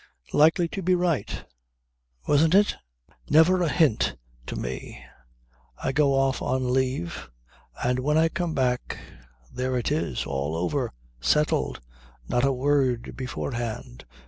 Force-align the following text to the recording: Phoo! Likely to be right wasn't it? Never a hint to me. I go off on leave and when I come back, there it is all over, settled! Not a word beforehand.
Phoo! 0.31 0.39
Likely 0.39 0.67
to 0.69 0.81
be 0.81 0.95
right 0.95 1.45
wasn't 2.27 2.55
it? 2.55 2.75
Never 3.29 3.61
a 3.61 3.69
hint 3.69 4.15
to 4.47 4.55
me. 4.55 4.99
I 5.77 5.91
go 5.91 6.15
off 6.15 6.41
on 6.41 6.73
leave 6.73 7.29
and 7.83 7.99
when 7.99 8.17
I 8.17 8.27
come 8.27 8.55
back, 8.55 8.97
there 9.53 9.77
it 9.77 9.91
is 9.91 10.25
all 10.25 10.55
over, 10.55 10.91
settled! 11.19 11.81
Not 12.27 12.43
a 12.43 12.51
word 12.51 13.15
beforehand. 13.15 14.05